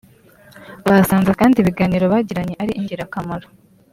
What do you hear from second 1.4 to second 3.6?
ibiganiro bagiranye ari ingirakamaro